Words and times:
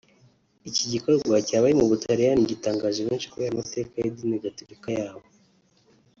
Iki 0.69 0.83
gikorwa 0.91 1.35
kibaye 1.47 1.73
mu 1.79 1.85
Butaliyani 1.91 2.49
gitangaje 2.51 2.99
benshi 3.07 3.29
kubera 3.31 3.51
amateka 3.53 3.93
y’idini 3.97 4.43
gatolika 4.45 4.89
yaho 4.99 5.23